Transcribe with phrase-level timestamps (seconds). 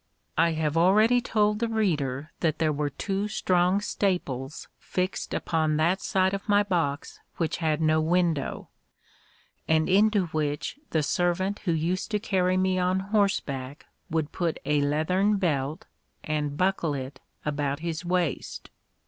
[0.35, 6.01] I have already told the reader that there were two strong staples fixed upon that
[6.01, 8.69] side of my box which had no window;
[9.67, 14.81] and into which the servant who used to carry me on horseback would put a
[14.81, 15.85] leathern belt,
[16.23, 18.71] and buckle it about his waist.